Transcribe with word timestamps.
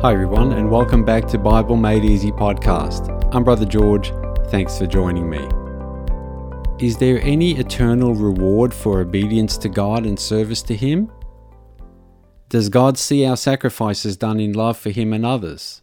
Hi, 0.00 0.12
everyone, 0.12 0.52
and 0.52 0.70
welcome 0.70 1.04
back 1.04 1.26
to 1.26 1.38
Bible 1.38 1.74
Made 1.74 2.04
Easy 2.04 2.30
podcast. 2.30 3.28
I'm 3.34 3.42
Brother 3.42 3.64
George. 3.64 4.12
Thanks 4.46 4.78
for 4.78 4.86
joining 4.86 5.28
me. 5.28 5.40
Is 6.78 6.98
there 6.98 7.20
any 7.22 7.58
eternal 7.58 8.14
reward 8.14 8.72
for 8.72 9.00
obedience 9.00 9.58
to 9.58 9.68
God 9.68 10.06
and 10.06 10.16
service 10.16 10.62
to 10.62 10.76
Him? 10.76 11.10
Does 12.48 12.68
God 12.68 12.96
see 12.96 13.26
our 13.26 13.36
sacrifices 13.36 14.16
done 14.16 14.38
in 14.38 14.52
love 14.52 14.78
for 14.78 14.90
Him 14.90 15.12
and 15.12 15.26
others? 15.26 15.82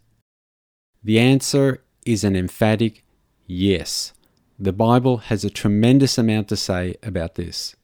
The 1.04 1.20
answer 1.20 1.84
is 2.06 2.24
an 2.24 2.38
emphatic 2.38 3.04
yes. 3.46 4.14
The 4.58 4.72
Bible 4.72 5.18
has 5.18 5.44
a 5.44 5.50
tremendous 5.50 6.18
amount 6.18 6.48
to 6.48 6.56
say 6.56 6.96
about 7.04 7.36
this. 7.36 7.76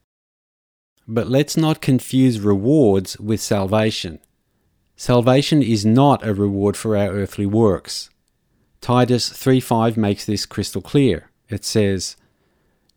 But 1.06 1.28
let's 1.28 1.58
not 1.58 1.82
confuse 1.82 2.40
rewards 2.40 3.20
with 3.20 3.42
salvation. 3.42 4.18
Salvation 4.96 5.62
is 5.62 5.84
not 5.84 6.26
a 6.26 6.34
reward 6.34 6.76
for 6.76 6.96
our 6.96 7.10
earthly 7.10 7.46
works. 7.46 8.10
Titus 8.80 9.30
3:5 9.30 9.96
makes 9.96 10.24
this 10.24 10.46
crystal 10.46 10.82
clear. 10.82 11.30
It 11.48 11.64
says, 11.64 12.16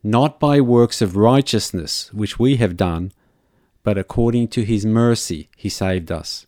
"Not 0.02 0.38
by 0.38 0.60
works 0.60 1.02
of 1.02 1.16
righteousness 1.16 2.12
which 2.12 2.38
we 2.38 2.56
have 2.56 2.76
done, 2.76 3.12
but 3.82 3.98
according 3.98 4.48
to 4.48 4.64
his 4.64 4.84
mercy 4.84 5.48
he 5.56 5.68
saved 5.68 6.10
us." 6.10 6.46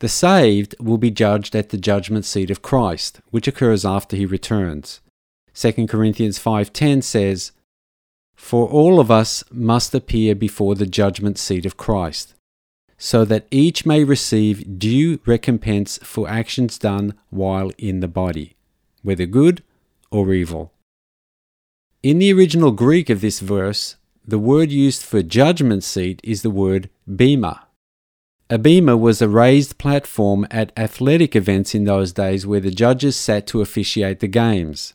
The 0.00 0.08
saved 0.08 0.74
will 0.80 0.98
be 0.98 1.10
judged 1.10 1.54
at 1.54 1.68
the 1.68 1.76
judgment 1.76 2.24
seat 2.24 2.50
of 2.50 2.62
Christ, 2.62 3.20
which 3.30 3.46
occurs 3.46 3.84
after 3.84 4.16
he 4.16 4.26
returns. 4.26 5.00
2 5.52 5.88
Corinthians 5.88 6.38
5:10 6.38 7.02
says, 7.02 7.52
"For 8.34 8.66
all 8.68 8.98
of 8.98 9.10
us 9.10 9.44
must 9.50 9.94
appear 9.94 10.34
before 10.34 10.74
the 10.74 10.86
judgment 10.86 11.36
seat 11.38 11.66
of 11.66 11.76
Christ." 11.76 12.34
So 13.02 13.24
that 13.24 13.46
each 13.50 13.86
may 13.86 14.04
receive 14.04 14.78
due 14.78 15.18
recompense 15.24 15.98
for 16.02 16.28
actions 16.28 16.78
done 16.78 17.14
while 17.30 17.72
in 17.78 18.00
the 18.00 18.06
body, 18.06 18.54
whether 19.02 19.24
good 19.24 19.62
or 20.10 20.34
evil. 20.34 20.70
In 22.02 22.18
the 22.18 22.30
original 22.30 22.72
Greek 22.72 23.08
of 23.08 23.22
this 23.22 23.40
verse, 23.40 23.96
the 24.28 24.38
word 24.38 24.70
used 24.70 25.02
for 25.02 25.22
judgment 25.22 25.82
seat 25.82 26.20
is 26.22 26.42
the 26.42 26.50
word 26.50 26.90
bema. 27.06 27.66
A 28.50 28.58
bema 28.58 28.98
was 28.98 29.22
a 29.22 29.28
raised 29.30 29.78
platform 29.78 30.46
at 30.50 30.70
athletic 30.76 31.34
events 31.34 31.74
in 31.74 31.84
those 31.84 32.12
days 32.12 32.46
where 32.46 32.60
the 32.60 32.70
judges 32.70 33.16
sat 33.16 33.46
to 33.46 33.62
officiate 33.62 34.20
the 34.20 34.28
games. 34.28 34.92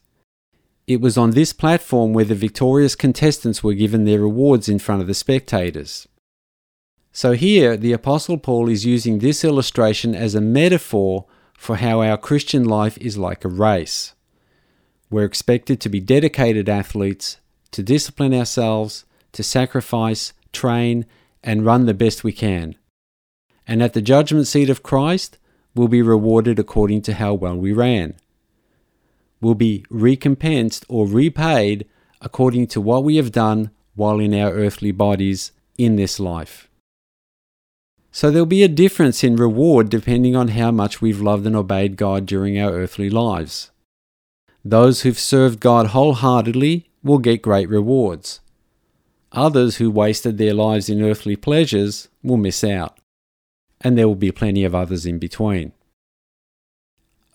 It 0.86 1.02
was 1.02 1.18
on 1.18 1.32
this 1.32 1.54
platform 1.54 2.14
where 2.14 2.26
the 2.26 2.36
victorious 2.36 2.94
contestants 2.96 3.64
were 3.64 3.74
given 3.74 4.06
their 4.06 4.22
rewards 4.22 4.70
in 4.70 4.78
front 4.78 5.02
of 5.02 5.08
the 5.08 5.16
spectators. 5.16 6.08
So 7.16 7.32
here, 7.32 7.78
the 7.78 7.94
Apostle 7.94 8.38
Paul 8.38 8.68
is 8.68 8.86
using 8.86 9.20
this 9.20 9.46
illustration 9.46 10.14
as 10.14 10.36
a 10.36 10.42
metaphor 10.42 11.24
for 11.58 11.78
how 11.78 12.02
our 12.02 12.18
Christian 12.18 12.66
life 12.66 12.98
is 12.98 13.18
like 13.18 13.46
a 13.46 13.48
race. 13.48 14.14
We're 15.10 15.24
expected 15.24 15.80
to 15.80 15.88
be 15.88 16.02
dedicated 16.02 16.68
athletes, 16.68 17.38
to 17.72 17.82
discipline 17.82 18.34
ourselves, 18.34 19.06
to 19.32 19.44
sacrifice, 19.44 20.34
train, 20.52 21.06
and 21.42 21.66
run 21.66 21.86
the 21.86 21.94
best 21.94 22.26
we 22.26 22.34
can. 22.34 22.76
And 23.66 23.82
at 23.82 23.94
the 23.94 24.02
judgment 24.02 24.48
seat 24.48 24.70
of 24.70 24.84
Christ, 24.84 25.38
we'll 25.74 25.88
be 25.88 26.02
rewarded 26.02 26.60
according 26.60 27.04
to 27.04 27.14
how 27.14 27.34
well 27.34 27.56
we 27.56 27.72
ran. 27.72 28.16
We'll 29.40 29.56
be 29.56 29.86
recompensed 29.90 30.86
or 30.90 31.08
repaid 31.08 31.88
according 32.20 32.68
to 32.68 32.82
what 32.82 33.06
we 33.06 33.16
have 33.16 33.32
done 33.32 33.72
while 33.96 34.20
in 34.20 34.34
our 34.34 34.52
earthly 34.52 34.92
bodies 34.92 35.54
in 35.78 35.96
this 35.96 36.20
life. 36.20 36.68
So 38.16 38.32
there'll 38.32 38.46
be 38.46 38.64
a 38.64 38.70
difference 38.70 39.26
in 39.26 39.36
reward 39.36 39.90
depending 39.90 40.38
on 40.38 40.48
how 40.48 40.72
much 40.72 41.02
we've 41.02 41.20
loved 41.20 41.46
and 41.46 41.54
obeyed 41.54 41.98
God 41.98 42.26
during 42.26 42.58
our 42.58 42.72
earthly 42.72 43.10
lives. 43.10 43.72
Those 44.64 45.02
who've 45.02 45.20
served 45.20 45.60
God 45.60 45.88
wholeheartedly 45.88 46.90
will 47.04 47.18
get 47.18 47.42
great 47.42 47.68
rewards. 47.68 48.40
Others 49.34 49.76
who 49.76 49.92
wasted 49.92 50.38
their 50.38 50.54
lives 50.54 50.88
in 50.88 51.04
earthly 51.04 51.36
pleasures 51.36 52.08
will 52.24 52.38
miss 52.38 52.64
out. 52.64 52.98
And 53.82 53.98
there 53.98 54.08
will 54.08 54.16
be 54.16 54.32
plenty 54.32 54.64
of 54.64 54.74
others 54.74 55.06
in 55.06 55.20
between. 55.20 55.74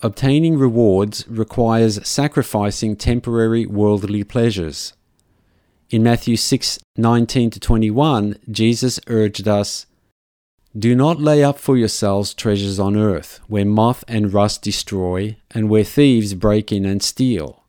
Obtaining 0.01 0.57
rewards 0.57 1.29
requires 1.29 2.09
sacrificing 2.09 2.97
temporary 2.97 3.67
worldly 3.67 4.25
pleasures. 4.25 4.95
In 5.91 6.03
Matthew 6.03 6.37
6:19 6.37 7.51
to 7.51 7.61
21, 7.61 8.37
Jesus 8.51 8.99
urged 9.09 9.47
us 9.47 9.85
do 10.79 10.95
not 10.95 11.21
lay 11.21 11.43
up 11.43 11.59
for 11.59 11.77
yourselves 11.77 12.33
treasures 12.33 12.79
on 12.79 12.97
earth, 12.97 13.41
where 13.49 13.65
moth 13.65 14.05
and 14.07 14.33
rust 14.33 14.63
destroy, 14.63 15.37
and 15.51 15.69
where 15.69 15.85
thieves 15.85 16.35
break 16.35 16.71
in 16.71 16.85
and 16.85 17.03
steal. 17.03 17.65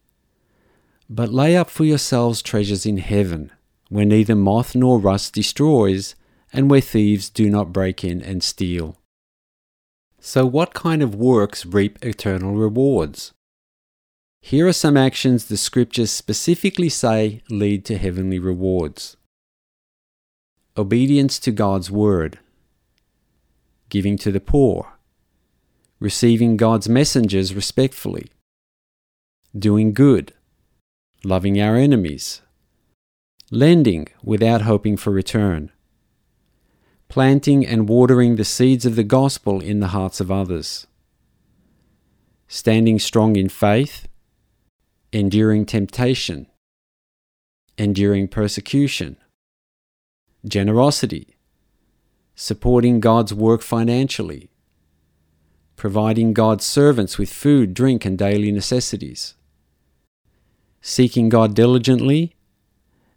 But 1.09 1.34
lay 1.34 1.57
up 1.57 1.69
for 1.69 1.84
yourselves 1.84 2.41
treasures 2.41 2.85
in 2.85 2.97
heaven, 2.97 3.51
where 3.89 4.06
neither 4.06 4.35
moth 4.35 4.75
nor 4.75 5.00
rust 5.00 5.34
destroys, 5.34 6.16
and 6.53 6.69
where 6.69 6.81
thieves 6.81 7.29
do 7.29 7.50
not 7.50 7.73
break 7.73 8.03
in 8.03 8.22
and 8.22 8.44
steal. 8.44 8.97
So, 10.19 10.45
what 10.45 10.75
kind 10.75 11.01
of 11.01 11.16
works 11.16 11.66
reap 11.66 11.97
eternal 12.06 12.56
rewards? 12.56 13.33
Here 14.41 14.68
are 14.68 14.73
some 14.73 14.95
actions 14.95 15.45
the 15.45 15.57
scriptures 15.57 16.12
specifically 16.12 16.89
say 16.89 17.41
lead 17.50 17.83
to 17.85 17.97
heavenly 17.97 18.39
rewards 18.39 19.18
obedience 20.78 21.38
to 21.38 21.51
God's 21.51 21.91
word 21.91 22.39
giving 23.91 24.18
to 24.18 24.31
the 24.31 24.40
poor, 24.40 24.94
receiving 26.00 26.56
God's 26.56 26.88
messengers 26.88 27.53
respectfully, 27.53 28.31
doing 29.56 29.94
good, 29.94 30.34
loving 31.25 31.62
our 31.62 31.75
enemies, 31.75 32.41
lending 33.51 34.07
without 34.24 34.62
hoping 34.62 34.96
for 34.96 35.12
return, 35.12 35.72
planting 37.09 37.66
and 37.66 37.90
watering 37.90 38.38
the 38.38 38.46
seeds 38.46 38.85
of 38.85 38.96
the 38.96 39.03
gospel 39.03 39.59
in 39.59 39.81
the 39.81 39.90
hearts 39.90 40.22
of 40.22 40.31
others, 40.31 40.88
standing 42.47 42.97
strong 42.97 43.35
in 43.35 43.50
faith, 43.50 44.07
enduring 45.12 45.66
temptation, 45.66 46.47
enduring 47.78 48.30
persecution, 48.30 49.18
generosity, 50.46 51.35
supporting 52.41 53.00
God's 53.00 53.31
work 53.35 53.62
financially, 53.62 54.50
providing 55.75 56.34
God's 56.34 56.66
servants 56.66 57.19
with 57.19 57.31
food, 57.31 57.75
drink, 57.75 58.03
and 58.03 58.18
daily 58.18 58.52
necessities, 58.52 59.35
seeking 60.81 61.30
God 61.30 61.53
diligently, 61.53 62.35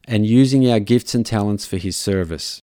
and 0.06 0.26
using 0.26 0.70
our 0.70 0.78
gifts 0.78 1.14
and 1.14 1.24
talents 1.24 1.64
for 1.64 1.78
His 1.78 1.96
service. 1.96 2.60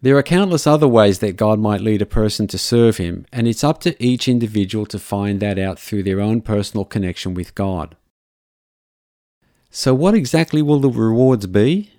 There 0.00 0.16
are 0.16 0.22
countless 0.22 0.64
other 0.64 0.86
ways 0.86 1.18
that 1.18 1.36
God 1.36 1.58
might 1.58 1.80
lead 1.80 2.02
a 2.02 2.06
person 2.06 2.46
to 2.46 2.56
serve 2.56 2.98
Him, 2.98 3.26
and 3.32 3.48
it's 3.48 3.64
up 3.64 3.80
to 3.80 4.00
each 4.00 4.28
individual 4.28 4.86
to 4.86 4.98
find 5.00 5.40
that 5.40 5.58
out 5.58 5.80
through 5.80 6.04
their 6.04 6.20
own 6.20 6.40
personal 6.40 6.84
connection 6.84 7.34
with 7.34 7.56
God. 7.56 7.96
So, 9.70 9.92
what 9.92 10.14
exactly 10.14 10.62
will 10.62 10.78
the 10.78 10.88
rewards 10.88 11.48
be? 11.48 11.90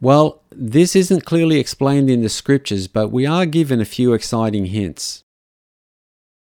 Well, 0.00 0.42
this 0.56 0.94
isn't 0.96 1.24
clearly 1.24 1.58
explained 1.58 2.10
in 2.10 2.22
the 2.22 2.28
scriptures, 2.28 2.88
but 2.88 3.08
we 3.08 3.26
are 3.26 3.46
given 3.46 3.80
a 3.80 3.84
few 3.84 4.12
exciting 4.12 4.66
hints. 4.66 5.24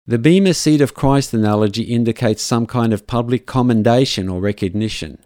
The 0.07 0.19
bema 0.19 0.53
seat 0.53 0.81
of 0.81 0.95
Christ 0.95 1.33
analogy 1.33 1.85
indicates 1.85 2.43
some 2.43 2.67
kind 2.67 2.93
of 2.93 3.07
public 3.07 3.47
commendation 3.47 4.29
or 4.29 4.41
recognition. 4.41 5.19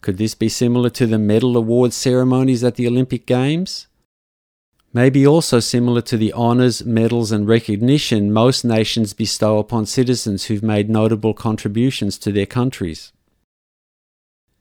Could 0.00 0.18
this 0.18 0.34
be 0.34 0.48
similar 0.48 0.90
to 0.90 1.06
the 1.06 1.18
medal 1.18 1.56
award 1.56 1.92
ceremonies 1.92 2.62
at 2.62 2.74
the 2.74 2.86
Olympic 2.86 3.26
Games? 3.26 3.86
Maybe 4.92 5.26
also 5.26 5.60
similar 5.60 6.00
to 6.02 6.16
the 6.16 6.32
honours, 6.32 6.84
medals, 6.84 7.32
and 7.32 7.46
recognition 7.46 8.32
most 8.32 8.64
nations 8.64 9.12
bestow 9.12 9.58
upon 9.58 9.86
citizens 9.86 10.44
who've 10.44 10.62
made 10.62 10.88
notable 10.88 11.34
contributions 11.34 12.18
to 12.18 12.32
their 12.32 12.46
countries. 12.46 13.12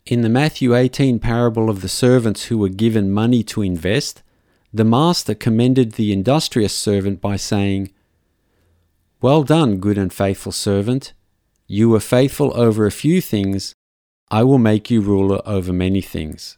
In 0.08 0.22
the 0.22 0.30
Matthew 0.30 0.74
18 0.74 1.20
parable 1.20 1.70
of 1.70 1.82
the 1.82 1.90
servants 1.90 2.46
who 2.46 2.58
were 2.58 2.70
given 2.70 3.12
money 3.12 3.44
to 3.44 3.62
invest, 3.62 4.24
the 4.74 4.86
master 4.86 5.36
commended 5.36 5.94
the 5.94 6.14
industrious 6.14 6.74
servant 6.74 7.20
by 7.20 7.36
saying, 7.36 7.92
Well 9.22 9.44
done, 9.44 9.80
good 9.80 9.98
and 9.98 10.14
faithful 10.14 10.54
servant. 10.54 11.12
You 11.68 11.90
were 11.90 12.00
faithful 12.00 12.54
over 12.56 12.86
a 12.86 12.92
few 12.92 13.20
things. 13.20 13.76
I 14.32 14.44
will 14.44 14.60
make 14.60 14.90
you 14.90 15.02
ruler 15.02 15.42
over 15.46 15.74
many 15.74 16.00
things. 16.00 16.58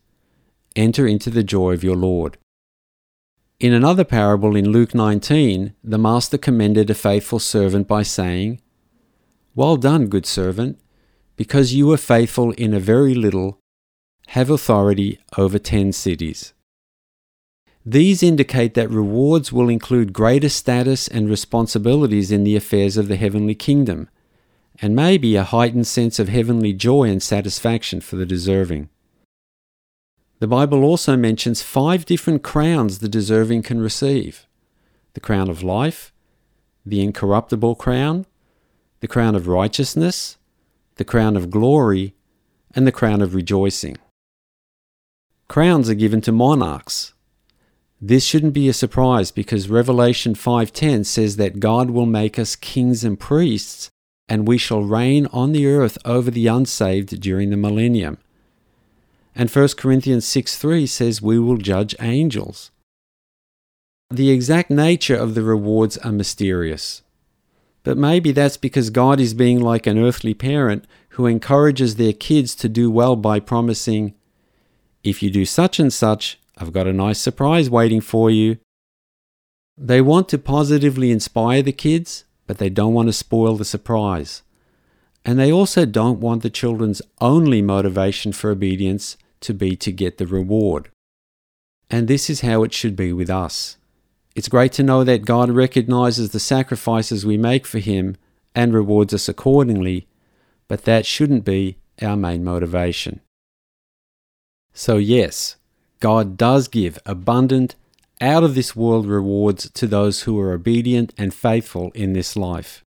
Enter 0.75 1.07
into 1.07 1.31
the 1.31 1.43
joy 1.43 1.73
of 1.73 1.83
your 1.83 1.95
Lord. 1.95 2.37
In 3.59 3.73
another 3.73 4.03
parable 4.03 4.55
in 4.55 4.69
Luke 4.69 4.93
19, 4.93 5.73
the 5.83 5.97
master 5.97 6.37
commended 6.37 6.91
a 6.91 6.93
faithful 6.93 7.39
servant 7.39 7.87
by 7.87 8.03
saying, 8.03 8.61
Well 9.55 9.75
done, 9.75 10.05
good 10.05 10.27
servant 10.27 10.77
because 11.39 11.73
you 11.73 11.87
were 11.87 11.95
faithful 11.95 12.51
in 12.51 12.73
a 12.73 12.81
very 12.81 13.15
little, 13.15 13.61
have 14.27 14.49
authority 14.49 15.17
over 15.37 15.57
ten 15.57 15.93
cities. 15.93 16.53
These 17.85 18.21
indicate 18.21 18.73
that 18.73 18.89
rewards 18.89 19.49
will 19.49 19.69
include 19.69 20.11
greater 20.11 20.49
status 20.49 21.07
and 21.07 21.29
responsibilities 21.29 22.29
in 22.29 22.43
the 22.43 22.57
affairs 22.57 22.97
of 22.97 23.07
the 23.07 23.15
heavenly 23.15 23.55
kingdom, 23.55 24.09
and 24.81 24.93
maybe 24.93 25.37
a 25.37 25.45
heightened 25.45 25.87
sense 25.87 26.19
of 26.19 26.27
heavenly 26.27 26.73
joy 26.73 27.05
and 27.05 27.23
satisfaction 27.23 28.01
for 28.01 28.17
the 28.17 28.25
deserving. 28.25 28.89
The 30.39 30.47
Bible 30.47 30.83
also 30.83 31.15
mentions 31.15 31.61
five 31.61 32.03
different 32.03 32.43
crowns 32.43 32.99
the 32.99 33.07
deserving 33.07 33.63
can 33.63 33.79
receive 33.79 34.45
the 35.13 35.21
crown 35.21 35.49
of 35.49 35.63
life, 35.63 36.11
the 36.85 37.01
incorruptible 37.01 37.75
crown, 37.75 38.25
the 38.99 39.07
crown 39.07 39.35
of 39.35 39.47
righteousness, 39.47 40.35
the 40.99 41.05
crown 41.05 41.35
of 41.35 41.49
glory, 41.49 42.13
and 42.75 42.85
the 42.85 42.91
crown 42.91 43.21
of 43.21 43.33
rejoicing. 43.33 43.97
Crowns 45.47 45.89
are 45.89 45.95
given 45.95 46.21
to 46.21 46.31
monarchs. 46.31 47.13
This 48.01 48.23
shouldn't 48.25 48.53
be 48.53 48.67
a 48.69 48.73
surprise 48.73 49.31
because 49.31 49.69
Revelation 49.69 50.35
5:10 50.35 51.05
says 51.05 51.37
that 51.37 51.61
God 51.61 51.89
will 51.89 52.05
make 52.05 52.37
us 52.37 52.55
kings 52.55 53.03
and 53.03 53.19
priests 53.19 53.89
and 54.27 54.47
we 54.47 54.57
shall 54.57 54.83
reign 54.83 55.25
on 55.27 55.53
the 55.53 55.65
earth 55.65 55.97
over 56.05 56.29
the 56.29 56.47
unsaved 56.47 57.19
during 57.19 57.49
the 57.49 57.57
millennium. 57.57 58.17
And 59.33 59.49
1 59.49 59.77
Corinthians 59.77 60.25
6:3 60.25 60.85
says 60.85 61.21
we 61.21 61.39
will 61.39 61.57
judge 61.57 61.95
angels. 61.99 62.71
The 64.11 64.31
exact 64.31 64.69
nature 64.69 65.15
of 65.15 65.33
the 65.33 65.43
rewards 65.43 65.97
are 65.99 66.11
mysterious. 66.11 67.03
But 67.89 67.97
maybe 67.97 68.31
that's 68.31 68.55
because 68.55 68.91
God 68.91 69.19
is 69.19 69.33
being 69.33 69.59
like 69.59 69.87
an 69.87 69.97
earthly 69.97 70.35
parent 70.35 70.85
who 71.13 71.25
encourages 71.25 71.95
their 71.95 72.13
kids 72.13 72.53
to 72.57 72.69
do 72.69 72.91
well 72.91 73.15
by 73.15 73.39
promising, 73.39 74.13
If 75.03 75.23
you 75.23 75.31
do 75.31 75.43
such 75.43 75.79
and 75.79 75.91
such, 75.91 76.39
I've 76.55 76.71
got 76.71 76.85
a 76.85 76.93
nice 76.93 77.17
surprise 77.17 77.67
waiting 77.67 77.99
for 77.99 78.29
you. 78.29 78.57
They 79.75 80.01
want 80.01 80.29
to 80.29 80.37
positively 80.37 81.09
inspire 81.09 81.63
the 81.63 81.71
kids, 81.71 82.25
but 82.45 82.59
they 82.59 82.69
don't 82.69 82.93
want 82.93 83.09
to 83.09 83.11
spoil 83.11 83.55
the 83.55 83.65
surprise. 83.65 84.43
And 85.25 85.39
they 85.39 85.51
also 85.51 85.87
don't 85.87 86.19
want 86.19 86.43
the 86.43 86.51
children's 86.51 87.01
only 87.19 87.63
motivation 87.63 88.33
for 88.33 88.51
obedience 88.51 89.17
to 89.41 89.51
be 89.51 89.75
to 89.77 89.91
get 89.91 90.19
the 90.19 90.27
reward. 90.27 90.91
And 91.89 92.07
this 92.07 92.29
is 92.29 92.41
how 92.41 92.61
it 92.61 92.71
should 92.71 92.95
be 92.95 93.11
with 93.13 93.31
us. 93.31 93.77
It's 94.39 94.47
great 94.47 94.71
to 94.73 94.83
know 94.83 95.03
that 95.03 95.25
God 95.25 95.51
recognizes 95.51 96.29
the 96.29 96.39
sacrifices 96.39 97.25
we 97.25 97.35
make 97.35 97.65
for 97.65 97.79
Him 97.79 98.15
and 98.55 98.73
rewards 98.73 99.13
us 99.13 99.27
accordingly, 99.27 100.07
but 100.69 100.85
that 100.85 101.05
shouldn't 101.05 101.43
be 101.43 101.75
our 102.01 102.15
main 102.15 102.45
motivation. 102.45 103.19
So, 104.73 104.95
yes, 104.95 105.57
God 105.99 106.37
does 106.37 106.69
give 106.69 106.99
abundant, 107.05 107.75
out 108.21 108.45
of 108.45 108.55
this 108.55 108.77
world 108.77 109.07
rewards 109.07 109.69
to 109.71 109.85
those 109.85 110.21
who 110.21 110.39
are 110.39 110.53
obedient 110.53 111.13
and 111.17 111.33
faithful 111.33 111.91
in 111.93 112.13
this 112.13 112.37
life. 112.37 112.85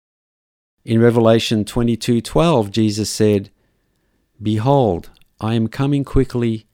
In 0.87 1.02
Revelation 1.02 1.66
22:12 1.66 2.70
Jesus 2.70 3.10
said, 3.10 3.50
"Behold, 4.43 5.10
I 5.38 5.52
am 5.52 5.69
coming 5.69 6.02
quickly, 6.02 6.64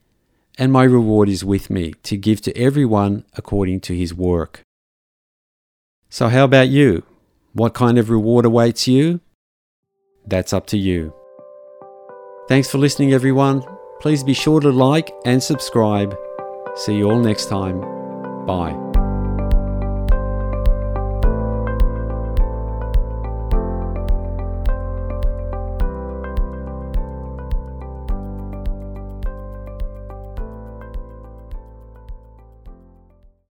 and 0.57 0.71
my 0.71 0.85
reward 0.85 1.27
is 1.27 1.43
with 1.43 1.69
me 1.69 1.95
to 2.03 2.15
give 2.15 2.39
to 2.43 2.55
everyone 2.55 3.25
according 3.33 3.81
to 3.81 3.93
his 3.93 4.13
work." 4.13 4.63
So 6.09 6.27
how 6.27 6.43
about 6.43 6.69
you? 6.69 7.03
What 7.53 7.73
kind 7.73 7.97
of 7.97 8.09
reward 8.09 8.45
awaits 8.45 8.87
you? 8.87 9.21
That's 10.25 10.53
up 10.53 10.67
to 10.67 10.77
you. 10.77 11.13
Thanks 12.47 12.69
for 12.69 12.77
listening 12.79 13.13
everyone. 13.13 13.63
Please 14.01 14.23
be 14.23 14.33
sure 14.33 14.59
to 14.59 14.71
like 14.71 15.11
and 15.25 15.41
subscribe. 15.41 16.17
See 16.75 16.97
you 16.97 17.09
all 17.09 17.19
next 17.19 17.47
time. 17.47 17.81
Bye. 18.45 18.88